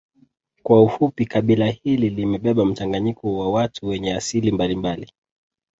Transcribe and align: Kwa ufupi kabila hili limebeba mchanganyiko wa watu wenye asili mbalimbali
Kwa 0.63 0.83
ufupi 0.83 1.25
kabila 1.25 1.67
hili 1.69 2.09
limebeba 2.09 2.65
mchanganyiko 2.65 3.37
wa 3.37 3.51
watu 3.51 3.85
wenye 3.87 4.15
asili 4.15 4.51
mbalimbali 4.51 5.11